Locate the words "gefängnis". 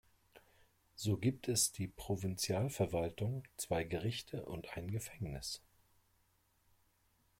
4.89-5.61